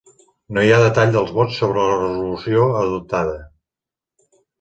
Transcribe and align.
No 0.55 0.61
hi 0.61 0.69
ha 0.75 0.77
detall 0.83 1.11
dels 1.15 1.33
vots 1.35 1.59
sobre 1.63 1.83
la 1.89 1.97
resolució 1.99 2.65
adoptada. 2.79 3.37